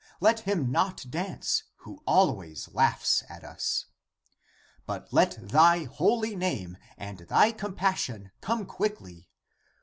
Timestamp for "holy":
5.83-6.35